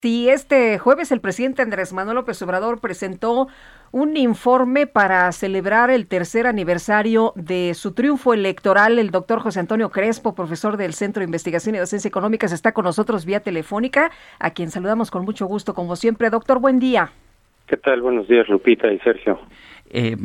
Sí, 0.00 0.28
este 0.28 0.78
jueves 0.78 1.10
el 1.10 1.20
presidente 1.20 1.60
Andrés 1.60 1.92
Manuel 1.92 2.14
López 2.14 2.40
Obrador 2.42 2.80
presentó 2.80 3.48
un 3.90 4.16
informe 4.16 4.86
para 4.86 5.32
celebrar 5.32 5.90
el 5.90 6.06
tercer 6.06 6.46
aniversario 6.46 7.32
de 7.34 7.74
su 7.74 7.94
triunfo 7.94 8.32
electoral. 8.32 9.00
El 9.00 9.10
doctor 9.10 9.40
José 9.40 9.58
Antonio 9.58 9.90
Crespo, 9.90 10.36
profesor 10.36 10.76
del 10.76 10.94
Centro 10.94 11.18
de 11.18 11.24
Investigación 11.24 11.74
y 11.74 11.78
Docencia 11.78 12.06
Económicas, 12.06 12.52
está 12.52 12.70
con 12.70 12.84
nosotros 12.84 13.24
vía 13.24 13.40
telefónica, 13.40 14.12
a 14.38 14.50
quien 14.52 14.70
saludamos 14.70 15.10
con 15.10 15.24
mucho 15.24 15.46
gusto, 15.46 15.74
como 15.74 15.96
siempre. 15.96 16.30
Doctor, 16.30 16.60
buen 16.60 16.78
día. 16.78 17.10
¿Qué 17.66 17.76
tal? 17.76 18.00
Buenos 18.00 18.28
días, 18.28 18.48
Lupita 18.48 18.92
y 18.92 19.00
Sergio. 19.00 19.40
Eh, 19.90 20.16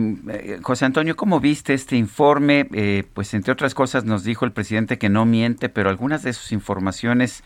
José 0.61 0.85
Antonio, 0.85 1.15
¿cómo 1.15 1.39
viste 1.39 1.73
este 1.73 1.95
informe? 1.95 2.67
Eh, 2.75 3.05
pues 3.15 3.33
entre 3.33 3.51
otras 3.51 3.73
cosas 3.73 4.05
nos 4.05 4.23
dijo 4.23 4.45
el 4.45 4.51
presidente 4.51 4.99
que 4.99 5.09
no 5.09 5.25
miente, 5.25 5.67
pero 5.67 5.89
algunas 5.89 6.21
de 6.21 6.33
sus 6.33 6.51
informaciones 6.51 7.43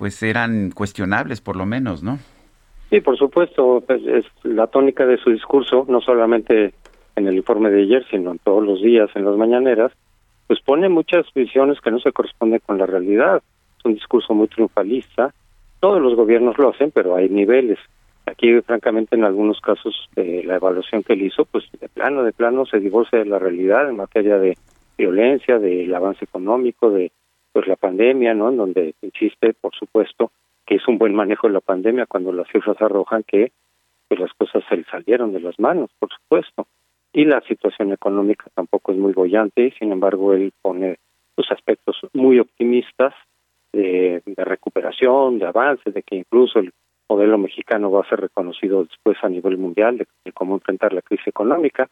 pues 0.00 0.22
eran 0.22 0.70
cuestionables 0.70 1.42
por 1.42 1.56
lo 1.56 1.66
menos, 1.66 2.02
¿no? 2.02 2.18
Sí, 2.88 3.02
por 3.02 3.18
supuesto, 3.18 3.84
pues, 3.86 4.00
es 4.06 4.24
la 4.44 4.66
tónica 4.66 5.04
de 5.04 5.18
su 5.18 5.28
discurso, 5.28 5.84
no 5.90 6.00
solamente 6.00 6.72
en 7.16 7.26
el 7.26 7.36
informe 7.36 7.68
de 7.68 7.82
ayer, 7.82 8.06
sino 8.10 8.30
en 8.30 8.38
todos 8.38 8.64
los 8.64 8.80
días, 8.80 9.10
en 9.14 9.26
las 9.26 9.36
mañaneras, 9.36 9.92
pues 10.46 10.58
pone 10.62 10.88
muchas 10.88 11.26
visiones 11.34 11.82
que 11.82 11.90
no 11.90 12.00
se 12.00 12.12
corresponden 12.12 12.62
con 12.64 12.78
la 12.78 12.86
realidad. 12.86 13.42
Es 13.78 13.84
un 13.84 13.92
discurso 13.92 14.32
muy 14.32 14.48
triunfalista. 14.48 15.34
Todos 15.80 16.00
los 16.00 16.14
gobiernos 16.14 16.56
lo 16.56 16.70
hacen, 16.70 16.90
pero 16.92 17.14
hay 17.14 17.28
niveles. 17.28 17.78
Aquí, 18.24 18.58
francamente, 18.62 19.16
en 19.16 19.24
algunos 19.24 19.60
casos, 19.60 20.08
de 20.16 20.44
la 20.44 20.56
evaluación 20.56 21.02
que 21.02 21.12
él 21.12 21.26
hizo, 21.26 21.44
pues 21.44 21.64
de 21.78 21.90
plano, 21.90 22.22
de 22.22 22.32
plano 22.32 22.64
se 22.64 22.80
divorcia 22.80 23.18
de 23.18 23.26
la 23.26 23.38
realidad 23.38 23.90
en 23.90 23.96
materia 23.96 24.38
de 24.38 24.56
violencia, 24.96 25.58
del 25.58 25.94
avance 25.94 26.24
económico, 26.24 26.90
de 26.90 27.12
pues 27.52 27.66
la 27.66 27.76
pandemia, 27.76 28.34
¿no? 28.34 28.50
En 28.50 28.56
donde 28.56 28.94
insiste, 29.02 29.54
por 29.54 29.74
supuesto, 29.74 30.30
que 30.66 30.76
es 30.76 30.86
un 30.86 30.98
buen 30.98 31.14
manejo 31.14 31.46
de 31.46 31.54
la 31.54 31.60
pandemia 31.60 32.06
cuando 32.06 32.32
las 32.32 32.48
cifras 32.48 32.80
arrojan 32.80 33.24
que 33.24 33.52
pues 34.08 34.20
las 34.20 34.32
cosas 34.34 34.64
se 34.68 34.76
le 34.76 34.84
salieron 34.84 35.32
de 35.32 35.40
las 35.40 35.58
manos, 35.58 35.90
por 35.98 36.08
supuesto. 36.12 36.66
Y 37.12 37.24
la 37.24 37.40
situación 37.42 37.92
económica 37.92 38.46
tampoco 38.54 38.92
es 38.92 38.98
muy 38.98 39.12
bollante, 39.12 39.72
sin 39.78 39.92
embargo 39.92 40.32
él 40.32 40.52
pone 40.62 40.98
los 41.36 41.50
aspectos 41.50 41.96
muy 42.12 42.38
optimistas 42.38 43.14
de, 43.72 44.22
de 44.26 44.44
recuperación, 44.44 45.38
de 45.38 45.46
avance, 45.46 45.90
de 45.90 46.02
que 46.02 46.16
incluso 46.16 46.58
el 46.58 46.72
modelo 47.08 47.38
mexicano 47.38 47.90
va 47.90 48.02
a 48.02 48.08
ser 48.08 48.20
reconocido 48.20 48.84
después 48.84 49.16
a 49.22 49.28
nivel 49.28 49.58
mundial 49.58 49.98
de, 49.98 50.06
de 50.24 50.32
cómo 50.32 50.54
enfrentar 50.54 50.92
la 50.92 51.02
crisis 51.02 51.26
económica, 51.26 51.88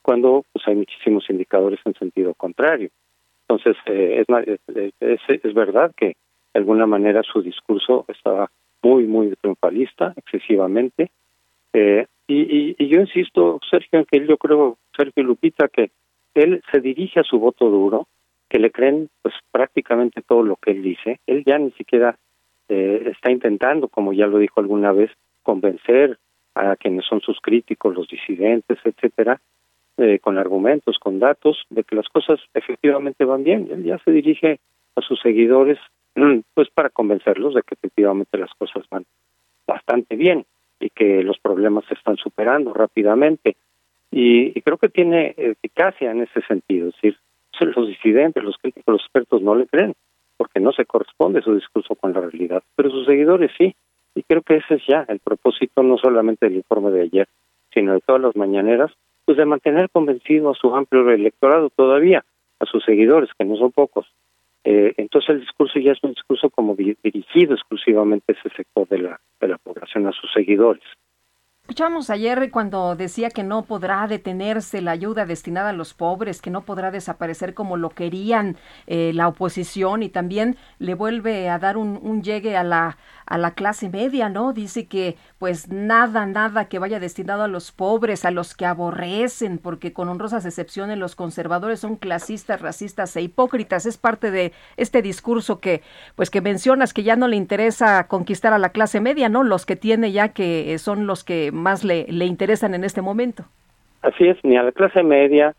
cuando 0.00 0.44
pues 0.52 0.66
hay 0.66 0.74
muchísimos 0.74 1.28
indicadores 1.28 1.80
en 1.84 1.94
sentido 1.94 2.34
contrario. 2.34 2.90
Entonces, 3.52 3.76
eh, 3.86 4.24
es, 5.00 5.20
es, 5.28 5.54
verdad 5.54 5.92
que 5.96 6.06
de 6.06 6.60
alguna 6.60 6.86
manera 6.86 7.22
su 7.22 7.42
discurso 7.42 8.06
estaba 8.08 8.50
muy, 8.82 9.06
muy 9.06 9.34
triunfalista, 9.36 10.14
excesivamente. 10.16 11.10
Eh, 11.72 12.06
y, 12.26 12.86
yo 12.86 13.00
insisto, 13.00 13.60
Sergio, 13.70 14.00
en 14.00 14.06
que 14.06 14.26
yo 14.26 14.38
creo, 14.38 14.78
Sergio 14.96 15.22
Lupita, 15.22 15.68
que 15.68 15.90
él 16.34 16.62
se 16.72 16.80
dirige 16.80 17.20
a 17.20 17.24
su 17.24 17.38
voto 17.38 17.68
duro, 17.68 18.06
que 18.48 18.58
le 18.58 18.70
creen 18.70 19.10
pues 19.20 19.34
prácticamente 19.50 20.22
todo 20.22 20.42
lo 20.42 20.56
que 20.56 20.70
él 20.70 20.82
dice. 20.82 21.20
Él 21.26 21.44
ya 21.44 21.58
ni 21.58 21.72
siquiera 21.72 22.16
eh, 22.68 23.02
está 23.12 23.30
intentando, 23.30 23.88
como 23.88 24.14
ya 24.14 24.26
lo 24.26 24.38
dijo 24.38 24.60
alguna 24.60 24.92
vez, 24.92 25.10
convencer 25.42 26.18
a 26.54 26.76
quienes 26.76 27.04
son 27.04 27.20
sus 27.20 27.38
críticos, 27.40 27.94
los 27.94 28.08
disidentes, 28.08 28.78
etcétera, 28.84 29.40
eh, 30.02 30.18
con 30.18 30.38
argumentos, 30.38 30.98
con 30.98 31.18
datos, 31.18 31.64
de 31.70 31.84
que 31.84 31.96
las 31.96 32.08
cosas 32.08 32.40
efectivamente 32.54 33.24
van 33.24 33.44
bien. 33.44 33.68
Él 33.70 33.84
ya 33.84 33.98
se 33.98 34.10
dirige 34.10 34.58
a 34.96 35.00
sus 35.00 35.20
seguidores 35.20 35.78
pues 36.54 36.68
para 36.70 36.90
convencerlos 36.90 37.54
de 37.54 37.62
que 37.62 37.74
efectivamente 37.74 38.36
las 38.36 38.52
cosas 38.54 38.84
van 38.90 39.06
bastante 39.66 40.16
bien 40.16 40.44
y 40.78 40.90
que 40.90 41.22
los 41.22 41.38
problemas 41.38 41.84
se 41.86 41.94
están 41.94 42.16
superando 42.16 42.74
rápidamente. 42.74 43.56
Y, 44.10 44.58
y 44.58 44.60
creo 44.60 44.76
que 44.76 44.90
tiene 44.90 45.34
eficacia 45.38 46.10
en 46.10 46.22
ese 46.22 46.42
sentido, 46.42 46.88
es 46.88 46.94
decir, 46.96 47.16
los 47.70 47.88
disidentes, 47.88 48.42
los 48.42 48.56
críticos, 48.58 48.92
los 48.92 49.02
expertos 49.02 49.42
no 49.42 49.54
le 49.54 49.66
creen, 49.66 49.94
porque 50.36 50.60
no 50.60 50.72
se 50.72 50.84
corresponde 50.84 51.42
su 51.42 51.54
discurso 51.54 51.94
con 51.94 52.12
la 52.12 52.20
realidad, 52.20 52.62
pero 52.74 52.90
sus 52.90 53.06
seguidores 53.06 53.50
sí. 53.56 53.74
Y 54.14 54.22
creo 54.24 54.42
que 54.42 54.56
ese 54.56 54.74
es 54.74 54.82
ya 54.86 55.04
el 55.08 55.20
propósito 55.20 55.82
no 55.82 55.96
solamente 55.96 56.46
del 56.46 56.56
informe 56.56 56.90
de 56.90 57.02
ayer, 57.02 57.28
sino 57.72 57.94
de 57.94 58.00
todas 58.00 58.20
las 58.20 58.36
mañaneras, 58.36 58.90
pues 59.24 59.38
de 59.38 59.44
mantener 59.44 59.90
convencido 59.90 60.50
a 60.50 60.54
su 60.54 60.74
amplio 60.74 61.08
electorado 61.10 61.70
todavía, 61.70 62.24
a 62.60 62.66
sus 62.66 62.84
seguidores, 62.84 63.30
que 63.38 63.44
no 63.44 63.56
son 63.56 63.72
pocos. 63.72 64.06
Eh, 64.64 64.94
entonces 64.96 65.30
el 65.30 65.40
discurso 65.40 65.78
ya 65.80 65.92
es 65.92 65.98
un 66.02 66.12
discurso 66.12 66.48
como 66.50 66.76
dirigido 66.76 67.54
exclusivamente 67.54 68.32
a 68.32 68.36
ese 68.38 68.54
sector 68.56 68.88
de 68.88 68.98
la, 68.98 69.20
de 69.40 69.48
la 69.48 69.58
población, 69.58 70.06
a 70.06 70.12
sus 70.12 70.30
seguidores. 70.32 70.84
Escuchamos 71.72 72.10
ayer 72.10 72.50
cuando 72.50 72.96
decía 72.96 73.30
que 73.30 73.44
no 73.44 73.62
podrá 73.62 74.06
detenerse 74.06 74.82
la 74.82 74.90
ayuda 74.90 75.24
destinada 75.24 75.70
a 75.70 75.72
los 75.72 75.94
pobres, 75.94 76.42
que 76.42 76.50
no 76.50 76.66
podrá 76.66 76.90
desaparecer 76.90 77.54
como 77.54 77.78
lo 77.78 77.88
querían 77.88 78.58
eh, 78.86 79.12
la 79.14 79.26
oposición 79.26 80.02
y 80.02 80.10
también 80.10 80.58
le 80.78 80.92
vuelve 80.94 81.48
a 81.48 81.58
dar 81.58 81.78
un, 81.78 82.22
llegue 82.22 82.58
a 82.58 82.62
la, 82.62 82.98
a 83.24 83.38
la 83.38 83.52
clase 83.52 83.88
media, 83.88 84.28
¿no? 84.28 84.52
Dice 84.52 84.86
que 84.86 85.16
pues 85.38 85.68
nada, 85.68 86.26
nada 86.26 86.66
que 86.66 86.78
vaya 86.78 87.00
destinado 87.00 87.42
a 87.42 87.48
los 87.48 87.72
pobres, 87.72 88.26
a 88.26 88.30
los 88.30 88.54
que 88.54 88.66
aborrecen, 88.66 89.56
porque 89.56 89.94
con 89.94 90.10
honrosas 90.10 90.44
excepciones 90.44 90.98
los 90.98 91.16
conservadores 91.16 91.80
son 91.80 91.96
clasistas, 91.96 92.60
racistas 92.60 93.16
e 93.16 93.22
hipócritas. 93.22 93.86
Es 93.86 93.96
parte 93.96 94.30
de 94.30 94.52
este 94.76 95.00
discurso 95.00 95.58
que 95.58 95.80
pues 96.16 96.28
que 96.28 96.42
mencionas 96.42 96.92
que 96.92 97.02
ya 97.02 97.16
no 97.16 97.28
le 97.28 97.36
interesa 97.36 98.08
conquistar 98.08 98.52
a 98.52 98.58
la 98.58 98.72
clase 98.72 99.00
media, 99.00 99.30
¿no? 99.30 99.42
Los 99.42 99.64
que 99.64 99.76
tiene 99.76 100.12
ya 100.12 100.28
que 100.34 100.78
son 100.78 101.06
los 101.06 101.24
que 101.24 101.50
más 101.62 101.84
le, 101.84 102.06
le 102.08 102.26
interesan 102.26 102.74
en 102.74 102.84
este 102.84 103.00
momento. 103.00 103.44
Así 104.02 104.26
es, 104.26 104.36
ni 104.44 104.56
a 104.56 104.62
la 104.62 104.72
clase 104.72 105.02
media, 105.02 105.54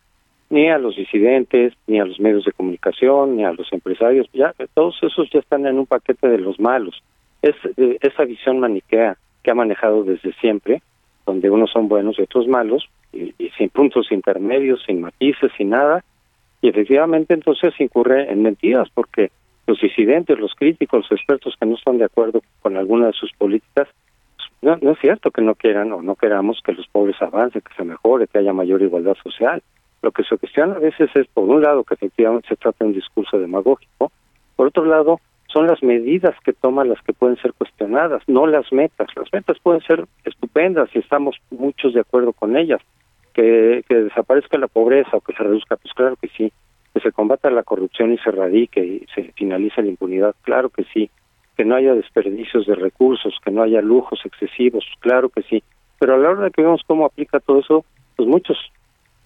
ni 0.49 0.69
a 0.69 0.77
los 0.77 0.95
disidentes, 0.95 1.73
ni 1.87 1.99
a 1.99 2.05
los 2.05 2.19
medios 2.19 2.45
de 2.45 2.51
comunicación, 2.51 3.37
ni 3.37 3.43
a 3.43 3.53
los 3.53 3.71
empresarios, 3.73 4.27
ya 4.33 4.53
todos 4.75 4.95
esos 5.01 5.27
ya 5.31 5.39
están 5.39 5.65
en 5.65 5.79
un 5.79 5.87
paquete 5.87 6.27
de 6.27 6.37
los 6.37 6.59
malos. 6.59 7.01
Es 7.41 7.55
eh, 7.77 7.97
esa 8.01 8.23
visión 8.25 8.59
maniquea 8.59 9.17
que 9.41 9.49
ha 9.49 9.55
manejado 9.55 10.03
desde 10.03 10.31
siempre, 10.33 10.83
donde 11.25 11.49
unos 11.49 11.71
son 11.71 11.87
buenos 11.87 12.19
y 12.19 12.21
otros 12.21 12.47
malos, 12.47 12.87
y, 13.11 13.33
y, 13.39 13.49
sin 13.57 13.69
puntos 13.69 14.11
intermedios, 14.11 14.83
sin 14.85 15.01
matices, 15.01 15.51
sin 15.57 15.69
nada, 15.69 16.03
y 16.61 16.69
efectivamente 16.69 17.33
entonces 17.33 17.73
incurre 17.79 18.31
en 18.31 18.43
mentiras, 18.43 18.89
porque 18.93 19.31
los 19.65 19.79
disidentes, 19.81 20.37
los 20.37 20.53
críticos, 20.53 21.01
los 21.09 21.19
expertos 21.19 21.55
que 21.59 21.65
no 21.65 21.75
están 21.75 21.97
de 21.97 22.05
acuerdo 22.05 22.41
con 22.61 22.77
alguna 22.77 23.07
de 23.07 23.13
sus 23.13 23.31
políticas, 23.33 23.87
no, 24.63 24.77
no 24.81 24.91
es 24.91 24.99
cierto 24.99 25.31
que 25.31 25.41
no 25.41 25.55
quieran 25.55 25.91
o 25.91 26.01
no 26.01 26.15
queramos 26.15 26.61
que 26.63 26.73
los 26.73 26.87
pobres 26.87 27.21
avancen, 27.21 27.61
que 27.61 27.75
se 27.75 27.83
mejore, 27.83 28.27
que 28.27 28.39
haya 28.39 28.53
mayor 28.53 28.81
igualdad 28.81 29.15
social. 29.21 29.61
Lo 30.01 30.11
que 30.11 30.23
se 30.23 30.37
cuestiona 30.37 30.75
a 30.75 30.79
veces 30.79 31.09
es, 31.15 31.27
por 31.27 31.43
un 31.47 31.61
lado, 31.61 31.83
que 31.83 31.93
efectivamente 31.93 32.47
se 32.49 32.55
trata 32.55 32.83
de 32.83 32.91
un 32.91 32.93
discurso 32.93 33.37
demagógico, 33.39 34.11
por 34.55 34.67
otro 34.67 34.85
lado, 34.85 35.19
son 35.47 35.67
las 35.67 35.83
medidas 35.83 36.35
que 36.43 36.53
toma 36.53 36.83
las 36.83 37.01
que 37.03 37.13
pueden 37.13 37.37
ser 37.37 37.53
cuestionadas, 37.53 38.23
no 38.27 38.47
las 38.47 38.71
metas. 38.71 39.07
Las 39.15 39.31
metas 39.31 39.57
pueden 39.61 39.81
ser 39.81 40.05
estupendas 40.25 40.89
y 40.93 40.99
estamos 40.99 41.37
muchos 41.51 41.93
de 41.93 42.01
acuerdo 42.01 42.33
con 42.33 42.57
ellas. 42.57 42.81
Que, 43.33 43.83
que 43.89 43.95
desaparezca 43.95 44.59
la 44.59 44.67
pobreza 44.67 45.17
o 45.17 45.21
que 45.21 45.33
se 45.33 45.43
reduzca, 45.43 45.75
pues 45.75 45.93
claro 45.93 46.15
que 46.15 46.27
sí. 46.29 46.51
Que 46.93 46.99
se 46.99 47.11
combata 47.11 47.49
la 47.49 47.63
corrupción 47.63 48.13
y 48.13 48.17
se 48.19 48.29
erradique 48.29 48.83
y 48.85 49.05
se 49.13 49.31
finalice 49.33 49.81
la 49.81 49.89
impunidad, 49.89 50.35
claro 50.43 50.69
que 50.69 50.83
sí. 50.93 51.09
Que 51.55 51.65
no 51.65 51.75
haya 51.75 51.93
desperdicios 51.93 52.65
de 52.65 52.75
recursos, 52.75 53.35
que 53.43 53.51
no 53.51 53.63
haya 53.63 53.81
lujos 53.81 54.19
excesivos, 54.25 54.85
claro 54.99 55.29
que 55.29 55.43
sí. 55.43 55.63
Pero 55.99 56.15
a 56.15 56.17
la 56.17 56.29
hora 56.29 56.43
de 56.45 56.51
que 56.51 56.63
vemos 56.63 56.81
cómo 56.85 57.05
aplica 57.05 57.39
todo 57.39 57.59
eso, 57.59 57.85
pues 58.15 58.27
muchos, 58.27 58.57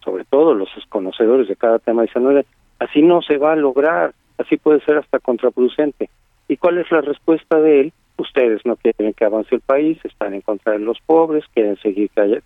sobre 0.04 0.26
todo 0.26 0.54
los 0.54 0.70
conocedores 0.90 1.48
de 1.48 1.56
cada 1.56 1.80
tema, 1.80 2.04
dicen, 2.04 2.24
no, 2.24 2.42
así 2.80 3.02
no 3.02 3.22
se 3.22 3.38
va 3.38 3.54
a 3.54 3.56
lograr, 3.56 4.14
así 4.38 4.58
puede 4.58 4.82
ser 4.82 4.98
hasta 4.98 5.20
contraproducente. 5.20 6.10
¿Y 6.48 6.58
cuál 6.58 6.78
es 6.78 6.92
la 6.92 7.02
respuesta 7.02 7.60
de 7.60 7.82
él? 7.82 7.94
Ustedes 8.18 8.66
no 8.66 8.76
quieren 8.76 9.14
que 9.14 9.26
avance 9.26 9.54
el 9.56 9.62
país, 9.62 10.00
están 10.04 10.34
en 10.34 10.42
contra 10.42 10.74
de 10.74 10.80
los 10.80 11.00
pobres, 11.06 11.46
quieren 11.54 11.78
seguir 11.78 12.10
que 12.10 12.22
haya, 12.22 12.42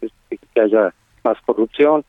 que 0.53 0.61
haya 0.61 0.93
más 1.23 1.39
corrupción. 1.45 2.03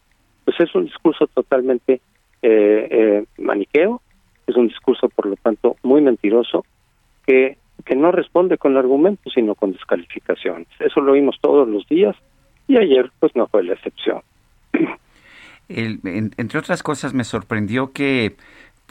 Pues 0.44 0.58
es 0.60 0.74
un 0.74 0.86
discurso 0.86 1.26
totalmente 1.28 2.00
eh, 2.42 2.88
eh, 2.90 3.24
maniqueo 3.38 4.02
Es 4.48 4.56
un 4.56 4.66
discurso, 4.66 5.08
por 5.08 5.26
lo 5.26 5.36
tanto, 5.36 5.76
muy 5.82 6.00
mentiroso 6.00 6.64
que, 7.24 7.56
que 7.84 7.96
no 7.96 8.12
responde 8.12 8.58
con 8.58 8.76
argumentos, 8.76 9.32
sino 9.32 9.54
con 9.54 9.72
descalificaciones. 9.72 10.69
Eso 10.78 11.00
lo 11.00 11.12
vimos 11.12 11.36
todos 11.40 11.69
los 11.69 11.86
días 11.88 12.16
y 12.69 12.76
ayer 12.76 13.10
pues 13.19 13.34
no 13.34 13.46
fue 13.48 13.64
la 13.64 13.74
excepción. 13.74 14.22
entre 15.69 16.58
otras 16.58 16.82
cosas 16.82 17.14
me 17.14 17.24
sorprendió 17.24 17.92
que 17.92 18.36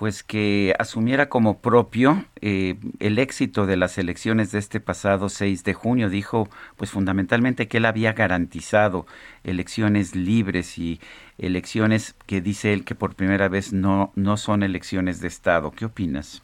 pues 0.01 0.23
que 0.23 0.73
asumiera 0.79 1.29
como 1.29 1.59
propio 1.59 2.25
eh, 2.41 2.75
el 2.99 3.19
éxito 3.19 3.67
de 3.67 3.77
las 3.77 3.99
elecciones 3.99 4.51
de 4.51 4.57
este 4.57 4.79
pasado 4.79 5.29
6 5.29 5.63
de 5.63 5.75
junio. 5.75 6.09
Dijo, 6.09 6.49
pues 6.75 6.89
fundamentalmente 6.89 7.67
que 7.67 7.77
él 7.77 7.85
había 7.85 8.13
garantizado 8.13 9.05
elecciones 9.43 10.15
libres 10.15 10.79
y 10.79 10.99
elecciones 11.37 12.15
que 12.25 12.41
dice 12.41 12.73
él 12.73 12.83
que 12.83 12.95
por 12.95 13.13
primera 13.13 13.47
vez 13.47 13.73
no, 13.73 14.11
no 14.15 14.37
son 14.37 14.63
elecciones 14.63 15.21
de 15.21 15.27
Estado. 15.27 15.69
¿Qué 15.69 15.85
opinas? 15.85 16.43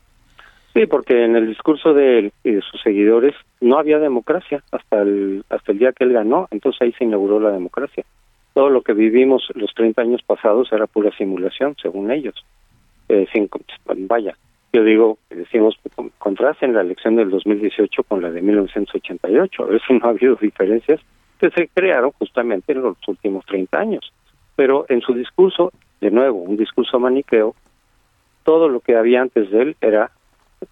Sí, 0.77 0.85
porque 0.85 1.25
en 1.25 1.35
el 1.35 1.47
discurso 1.47 1.95
de 1.95 2.19
él 2.19 2.33
y 2.43 2.51
de 2.51 2.61
sus 2.61 2.79
seguidores 2.81 3.33
no 3.61 3.79
había 3.79 3.97
democracia 3.97 4.61
hasta 4.71 5.01
el, 5.01 5.43
hasta 5.49 5.71
el 5.71 5.79
día 5.79 5.91
que 5.91 6.03
él 6.03 6.13
ganó, 6.13 6.47
entonces 6.51 6.79
ahí 6.83 6.91
se 6.93 7.03
inauguró 7.03 7.39
la 7.39 7.49
democracia. 7.49 8.05
Todo 8.53 8.69
lo 8.69 8.83
que 8.83 8.93
vivimos 8.93 9.49
los 9.55 9.73
30 9.73 9.99
años 10.03 10.21
pasados 10.21 10.71
era 10.71 10.85
pura 10.85 11.09
simulación, 11.17 11.75
según 11.81 12.11
ellos 12.11 12.45
eh, 13.09 13.25
vaya, 14.01 14.37
yo 14.71 14.83
digo, 14.83 15.17
decimos, 15.31 15.79
contrasten 16.19 16.75
la 16.75 16.81
elección 16.81 17.15
del 17.15 17.31
2018 17.31 18.03
con 18.03 18.21
la 18.21 18.29
de 18.29 18.43
1988, 18.43 19.63
a 19.63 19.65
ver 19.65 19.81
si 19.87 19.93
no 19.93 20.05
ha 20.05 20.09
habido 20.09 20.35
diferencias 20.35 20.99
que 21.39 21.49
se 21.49 21.69
crearon 21.69 22.11
justamente 22.19 22.73
en 22.73 22.83
los 22.83 22.97
últimos 23.07 23.43
30 23.47 23.79
años. 23.79 24.13
Pero 24.55 24.85
en 24.89 25.01
su 25.01 25.15
discurso, 25.15 25.71
de 26.01 26.11
nuevo, 26.11 26.37
un 26.39 26.57
discurso 26.57 26.99
maniqueo, 26.99 27.55
todo 28.43 28.69
lo 28.69 28.79
que 28.79 28.95
había 28.95 29.21
antes 29.21 29.49
de 29.49 29.61
él 29.61 29.75
era 29.81 30.11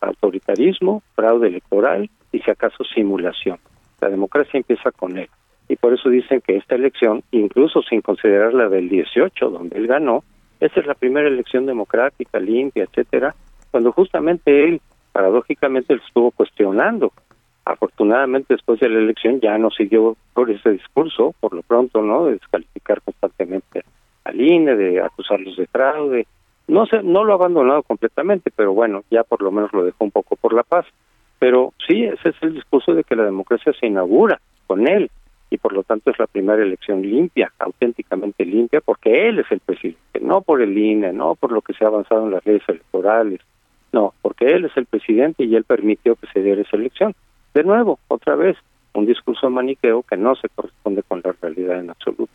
autoritarismo, 0.01 1.01
fraude 1.15 1.47
electoral 1.47 2.09
y 2.31 2.39
si 2.39 2.51
acaso 2.51 2.83
simulación. 2.83 3.59
La 4.01 4.09
democracia 4.09 4.57
empieza 4.57 4.91
con 4.91 5.17
él. 5.17 5.29
Y 5.67 5.77
por 5.77 5.93
eso 5.93 6.09
dicen 6.09 6.41
que 6.41 6.57
esta 6.57 6.75
elección, 6.75 7.23
incluso 7.31 7.81
sin 7.81 8.01
considerar 8.01 8.53
la 8.53 8.69
del 8.69 8.89
18, 8.89 9.49
donde 9.49 9.77
él 9.77 9.87
ganó, 9.87 10.23
esa 10.59 10.79
es 10.79 10.85
la 10.85 10.93
primera 10.93 11.27
elección 11.27 11.65
democrática, 11.65 12.39
limpia, 12.39 12.83
etcétera, 12.83 13.35
cuando 13.71 13.91
justamente 13.91 14.63
él, 14.63 14.81
paradójicamente, 15.11 15.95
lo 15.95 16.01
estuvo 16.01 16.31
cuestionando. 16.31 17.11
Afortunadamente, 17.65 18.53
después 18.53 18.79
de 18.79 18.89
la 18.89 18.99
elección 18.99 19.39
ya 19.41 19.57
no 19.57 19.71
siguió 19.71 20.15
por 20.33 20.51
ese 20.51 20.69
discurso, 20.71 21.33
por 21.39 21.53
lo 21.53 21.63
pronto, 21.63 22.01
¿no? 22.01 22.25
De 22.25 22.33
descalificar 22.33 23.01
constantemente 23.01 23.83
al 24.23 24.39
INE, 24.39 24.75
de 24.75 25.01
acusarlos 25.01 25.57
de 25.57 25.67
fraude. 25.67 26.27
No 26.67 26.85
sé, 26.87 27.03
no 27.03 27.23
lo 27.23 27.33
ha 27.33 27.35
abandonado 27.35 27.83
completamente, 27.83 28.51
pero 28.55 28.73
bueno, 28.73 29.03
ya 29.11 29.23
por 29.23 29.41
lo 29.41 29.51
menos 29.51 29.71
lo 29.73 29.83
dejó 29.83 30.03
un 30.03 30.11
poco 30.11 30.35
por 30.35 30.53
la 30.53 30.63
paz. 30.63 30.85
Pero 31.39 31.73
sí, 31.87 32.03
ese 32.03 32.29
es 32.29 32.35
el 32.41 32.55
discurso 32.55 32.93
de 32.93 33.03
que 33.03 33.15
la 33.15 33.23
democracia 33.23 33.73
se 33.79 33.87
inaugura 33.87 34.39
con 34.67 34.87
él 34.87 35.11
y 35.49 35.57
por 35.57 35.73
lo 35.73 35.83
tanto 35.83 36.09
es 36.09 36.17
la 36.17 36.27
primera 36.27 36.63
elección 36.63 37.01
limpia, 37.01 37.51
auténticamente 37.59 38.45
limpia, 38.45 38.81
porque 38.81 39.29
él 39.29 39.39
es 39.39 39.51
el 39.51 39.59
presidente, 39.59 40.19
no 40.21 40.41
por 40.41 40.61
el 40.61 40.77
INE, 40.77 41.13
no 41.13 41.35
por 41.35 41.51
lo 41.51 41.61
que 41.61 41.73
se 41.73 41.85
ha 41.85 41.87
avanzado 41.87 42.25
en 42.25 42.31
las 42.31 42.45
leyes 42.45 42.63
electorales, 42.67 43.41
no, 43.91 44.13
porque 44.21 44.45
él 44.47 44.65
es 44.65 44.75
el 44.75 44.85
presidente 44.85 45.43
y 45.43 45.55
él 45.55 45.63
permitió 45.63 46.15
que 46.15 46.27
se 46.27 46.41
diera 46.41 46.61
esa 46.61 46.75
elección. 46.75 47.13
De 47.53 47.63
nuevo, 47.63 47.99
otra 48.07 48.35
vez, 48.35 48.57
un 48.93 49.05
discurso 49.05 49.49
maniqueo 49.49 50.03
que 50.03 50.17
no 50.17 50.35
se 50.35 50.49
corresponde 50.49 51.03
con 51.03 51.21
la 51.23 51.33
realidad 51.41 51.79
en 51.79 51.91
absoluto. 51.91 52.31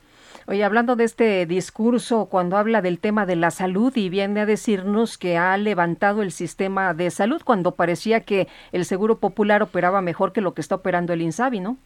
Oye, 0.50 0.64
hablando 0.64 0.97
de 0.97 1.05
este 1.05 1.47
discurso, 1.47 2.26
cuando 2.29 2.56
habla 2.56 2.82
del 2.82 2.99
tema 2.99 3.25
de 3.25 3.37
la 3.37 3.52
salud 3.52 3.93
y 3.94 4.08
viene 4.08 4.41
a 4.41 4.47
decirnos 4.47 5.17
que 5.17 5.37
ha 5.37 5.56
levantado 5.56 6.23
el 6.23 6.32
sistema 6.32 6.93
de 6.93 7.12
salud 7.12 7.41
cuando 7.44 7.76
parecía 7.76 8.25
que 8.25 8.49
el 8.73 8.85
Seguro 8.85 9.20
Popular 9.20 9.62
operaba 9.62 10.00
mejor 10.00 10.32
que 10.32 10.41
lo 10.41 10.52
que 10.52 10.61
está 10.61 10.75
operando 10.75 11.12
el 11.12 11.23
INSABI, 11.23 11.61
¿no? 11.61 11.76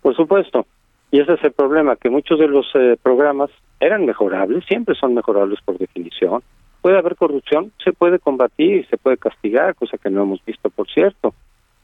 Por 0.00 0.14
supuesto. 0.14 0.64
Y 1.10 1.18
ese 1.18 1.32
es 1.32 1.42
el 1.42 1.50
problema, 1.50 1.96
que 1.96 2.08
muchos 2.08 2.38
de 2.38 2.46
los 2.46 2.66
eh, 2.76 2.96
programas 3.02 3.50
eran 3.80 4.06
mejorables, 4.06 4.64
siempre 4.66 4.94
son 4.94 5.12
mejorables 5.12 5.58
por 5.64 5.76
definición. 5.76 6.40
Puede 6.82 6.98
haber 6.98 7.16
corrupción, 7.16 7.72
se 7.82 7.92
puede 7.92 8.20
combatir 8.20 8.86
se 8.88 8.96
puede 8.96 9.16
castigar, 9.16 9.74
cosa 9.74 9.98
que 9.98 10.10
no 10.10 10.22
hemos 10.22 10.44
visto, 10.44 10.70
por 10.70 10.88
cierto. 10.88 11.34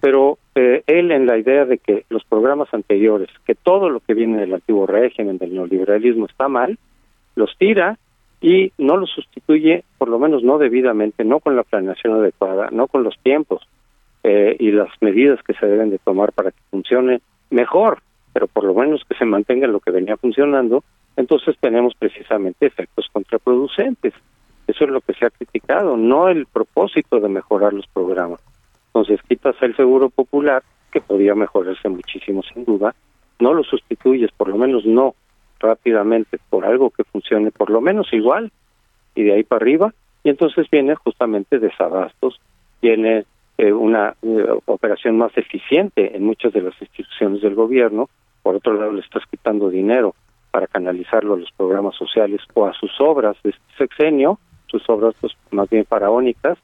Pero 0.00 0.38
eh, 0.54 0.82
él 0.86 1.12
en 1.12 1.26
la 1.26 1.38
idea 1.38 1.64
de 1.64 1.78
que 1.78 2.04
los 2.08 2.24
programas 2.24 2.72
anteriores, 2.72 3.28
que 3.44 3.54
todo 3.54 3.90
lo 3.90 4.00
que 4.00 4.14
viene 4.14 4.38
del 4.38 4.54
antiguo 4.54 4.86
régimen, 4.86 5.38
del 5.38 5.54
neoliberalismo, 5.54 6.26
está 6.26 6.48
mal, 6.48 6.78
los 7.34 7.56
tira 7.58 7.98
y 8.40 8.72
no 8.78 8.96
los 8.96 9.10
sustituye, 9.10 9.84
por 9.98 10.08
lo 10.08 10.18
menos 10.18 10.42
no 10.42 10.58
debidamente, 10.58 11.24
no 11.24 11.40
con 11.40 11.56
la 11.56 11.62
planeación 11.62 12.14
adecuada, 12.14 12.68
no 12.72 12.86
con 12.86 13.02
los 13.02 13.18
tiempos 13.18 13.62
eh, 14.24 14.56
y 14.58 14.70
las 14.72 14.90
medidas 15.00 15.42
que 15.42 15.52
se 15.54 15.66
deben 15.66 15.90
de 15.90 15.98
tomar 15.98 16.32
para 16.32 16.50
que 16.50 16.60
funcione 16.70 17.20
mejor 17.50 17.98
pero 18.32 18.46
por 18.46 18.64
lo 18.64 18.74
menos 18.74 19.02
que 19.08 19.16
se 19.16 19.24
mantenga 19.24 19.66
lo 19.66 19.80
que 19.80 19.90
venía 19.90 20.16
funcionando, 20.16 20.84
entonces 21.16 21.56
tenemos 21.60 21.94
precisamente 21.98 22.66
efectos 22.66 23.08
contraproducentes. 23.12 24.14
Eso 24.66 24.84
es 24.84 24.90
lo 24.90 25.00
que 25.00 25.14
se 25.14 25.26
ha 25.26 25.30
criticado, 25.30 25.96
no 25.96 26.28
el 26.28 26.46
propósito 26.46 27.18
de 27.18 27.28
mejorar 27.28 27.72
los 27.72 27.86
programas. 27.88 28.40
Entonces 28.92 29.20
quitas 29.28 29.56
el 29.62 29.76
seguro 29.76 30.10
popular, 30.10 30.62
que 30.90 31.00
podía 31.00 31.34
mejorarse 31.34 31.88
muchísimo 31.88 32.42
sin 32.42 32.64
duda, 32.64 32.94
no 33.38 33.54
lo 33.54 33.62
sustituyes, 33.62 34.30
por 34.32 34.48
lo 34.48 34.56
menos 34.56 34.84
no 34.84 35.14
rápidamente, 35.60 36.38
por 36.50 36.64
algo 36.64 36.90
que 36.90 37.04
funcione 37.04 37.50
por 37.52 37.70
lo 37.70 37.80
menos 37.80 38.12
igual, 38.12 38.50
y 39.14 39.22
de 39.22 39.34
ahí 39.34 39.44
para 39.44 39.62
arriba, 39.62 39.94
y 40.24 40.30
entonces 40.30 40.68
viene 40.70 40.94
justamente 40.96 41.58
desabastos, 41.58 42.40
viene 42.82 43.24
eh, 43.58 43.72
una 43.72 44.14
eh, 44.22 44.46
operación 44.66 45.18
más 45.18 45.36
eficiente 45.36 46.16
en 46.16 46.24
muchas 46.24 46.52
de 46.52 46.62
las 46.62 46.80
instituciones 46.80 47.42
del 47.42 47.54
gobierno. 47.54 48.08
Por 48.42 48.54
otro 48.56 48.74
lado, 48.74 48.92
le 48.92 49.00
estás 49.00 49.22
quitando 49.30 49.68
dinero 49.68 50.14
para 50.50 50.66
canalizarlo 50.66 51.34
a 51.34 51.38
los 51.38 51.50
programas 51.52 51.94
sociales 51.94 52.40
o 52.54 52.66
a 52.66 52.72
sus 52.72 52.90
obras 53.00 53.36
de 53.42 53.50
este 53.50 53.62
sexenio, 53.78 54.38
sus 54.66 54.88
obras 54.88 55.14
pues, 55.20 55.32
más 55.50 55.68
bien 55.68 55.84
faraónicas, 55.84 56.58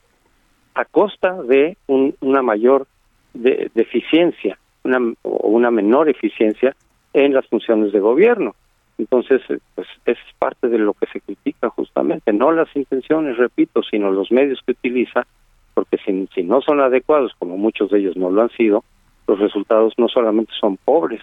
a 0.77 0.85
costa 0.85 1.43
de 1.43 1.77
una 1.89 2.43
mayor 2.43 2.87
de, 3.33 3.71
eficiencia 3.75 4.59
una, 4.85 4.99
o 5.23 5.49
una 5.49 5.71
menor 5.71 6.09
eficiencia 6.09 6.77
en 7.15 7.33
las 7.33 7.47
funciones 7.47 7.93
de 7.93 8.01
gobierno. 8.01 8.55
Entonces, 8.99 9.41
eh, 9.49 9.59
pues 9.75 9.89
es 10.05 10.19
parte 10.39 10.69
de 10.69 10.79
lo 10.79 10.93
que 10.93 11.07
se 11.07 11.21
critica 11.21 11.71
justamente, 11.71 12.33
no 12.33 12.53
las 12.53 12.75
intenciones, 12.77 13.39
repito, 13.39 13.83
sino 13.83 14.11
los 14.11 14.31
medios 14.31 14.61
que 14.65 14.73
utiliza 14.73 15.27
porque 15.73 15.99
si, 15.99 16.29
si 16.35 16.43
no 16.43 16.61
son 16.61 16.81
adecuados, 16.81 17.33
como 17.39 17.57
muchos 17.57 17.91
de 17.91 17.99
ellos 17.99 18.17
no 18.17 18.31
lo 18.31 18.43
han 18.43 18.51
sido, 18.51 18.85
los 19.27 19.39
resultados 19.39 19.95
no 19.99 20.09
solamente 20.09 20.53
son 20.59 20.77
pobres, 20.77 21.21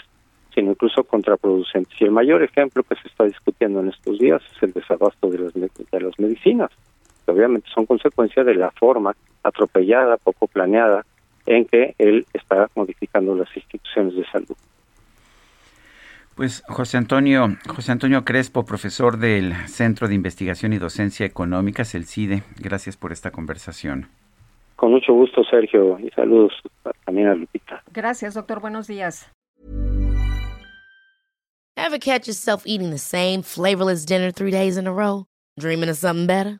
sino 0.53 0.71
incluso 0.71 1.03
contraproducentes. 1.03 1.99
Y 1.99 2.03
el 2.03 2.11
mayor 2.11 2.43
ejemplo 2.43 2.83
que 2.83 2.95
se 2.95 3.07
está 3.07 3.23
discutiendo 3.23 3.79
en 3.79 3.89
estos 3.89 4.19
días 4.19 4.41
es 4.55 4.63
el 4.63 4.73
desabasto 4.73 5.29
de 5.29 5.39
las, 5.39 5.53
de 5.53 5.99
las 5.99 6.19
medicinas, 6.19 6.69
que 7.25 7.31
obviamente 7.31 7.67
son 7.73 7.85
consecuencia 7.85 8.43
de 8.43 8.55
la 8.55 8.71
forma 8.71 9.15
atropellada, 9.43 10.17
poco 10.17 10.47
planeada, 10.47 11.05
en 11.45 11.65
que 11.65 11.95
él 11.97 12.25
está 12.33 12.69
modificando 12.75 13.35
las 13.35 13.55
instituciones 13.55 14.15
de 14.15 14.25
salud. 14.25 14.55
Pues 16.35 16.63
José 16.67 16.97
Antonio, 16.97 17.47
José 17.67 17.91
Antonio 17.91 18.25
Crespo, 18.25 18.65
profesor 18.65 19.17
del 19.17 19.53
Centro 19.67 20.07
de 20.07 20.15
Investigación 20.15 20.73
y 20.73 20.79
Docencia 20.79 21.25
Económicas, 21.25 21.93
el 21.93 22.05
CIDE, 22.05 22.41
gracias 22.57 22.97
por 22.97 23.11
esta 23.11 23.29
conversación. 23.31 24.07
Con 24.75 24.91
mucho 24.91 25.13
gusto, 25.13 25.43
Sergio, 25.43 25.99
y 25.99 26.09
saludos 26.09 26.51
también 27.05 27.27
a 27.27 27.35
Lupita. 27.35 27.83
Gracias, 27.93 28.33
doctor. 28.33 28.59
Buenos 28.59 28.87
días. 28.87 29.31
Ever 31.75 31.99
catch 31.99 32.27
yourself 32.27 32.63
eating 32.65 32.91
the 32.91 32.97
same 32.97 33.43
flavorless 33.43 34.05
dinner 34.05 34.31
three 34.31 34.51
days 34.51 34.77
in 34.77 34.87
a 34.87 34.91
row? 34.91 35.25
Dreaming 35.59 35.89
of 35.89 35.97
something 35.97 36.27
better? 36.27 36.59